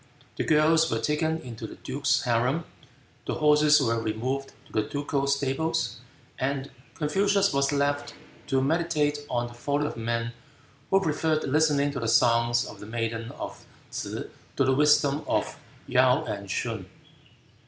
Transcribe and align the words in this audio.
The 0.35 0.43
girls 0.43 0.89
were 0.89 0.97
taken 0.99 1.37
into 1.41 1.67
the 1.67 1.75
duke's 1.75 2.23
harem, 2.23 2.63
the 3.27 3.35
horses 3.35 3.79
were 3.79 4.01
removed 4.01 4.51
to 4.65 4.73
the 4.73 4.81
ducal 4.81 5.27
stables, 5.27 5.99
and 6.39 6.71
Confucius 6.95 7.53
was 7.53 7.71
left 7.71 8.15
to 8.47 8.63
meditate 8.63 9.19
on 9.29 9.45
the 9.45 9.53
folly 9.53 9.85
of 9.85 9.97
men 9.97 10.33
who 10.89 10.99
preferred 11.01 11.43
listening 11.43 11.91
to 11.91 11.99
the 11.99 12.07
songs 12.07 12.65
of 12.65 12.79
the 12.79 12.87
maidens 12.87 13.31
of 13.37 13.63
T'se 13.91 14.27
to 14.55 14.63
the 14.65 14.73
wisdom 14.73 15.23
of 15.27 15.59
Yaou 15.87 16.27
and 16.27 16.49
Shun. 16.49 16.87